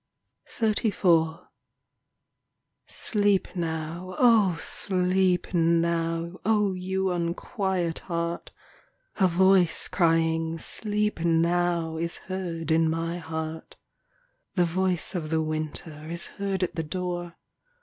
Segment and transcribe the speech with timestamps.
[0.57, 1.47] XXXIV
[2.87, 8.51] Sleep now, O sleep now, O you unquiet heart!
[9.17, 13.75] A voice crying" Sleep now" Is heard in my heart.
[14.55, 17.35] The voice of the winter Is heard at the door.